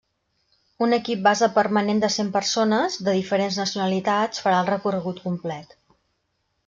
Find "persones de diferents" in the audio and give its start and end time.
2.37-3.59